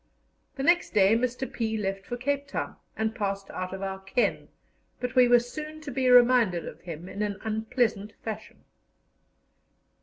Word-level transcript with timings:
The 0.55 0.63
next 0.63 0.95
day 0.95 1.15
Mr. 1.15 1.45
P. 1.53 1.77
left 1.77 2.07
for 2.07 2.17
Cape 2.17 2.47
Town, 2.47 2.75
and 2.97 3.13
passed 3.13 3.51
out 3.51 3.71
of 3.71 3.83
our 3.83 3.99
ken, 3.99 4.47
but 4.99 5.13
we 5.13 5.27
were 5.27 5.37
soon 5.37 5.79
to 5.81 5.91
be 5.91 6.09
reminded 6.09 6.67
of 6.67 6.81
him 6.81 7.07
in 7.07 7.21
an 7.21 7.37
unpleasant 7.43 8.13
fashion. 8.23 8.63